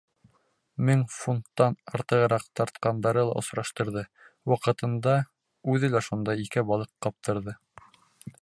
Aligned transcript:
Мең 0.85 1.01
фунттан 1.15 1.75
артығыраҡ 1.97 2.47
тартҡандары 2.61 3.27
ла 3.29 3.37
осраштырҙы, 3.43 4.05
ваҡытында 4.55 5.17
үҙе 5.75 5.95
лә 5.97 6.05
шундай 6.11 6.45
ике 6.49 6.69
балыҡ 6.73 6.95
ҡаптырҙы. 7.07 7.59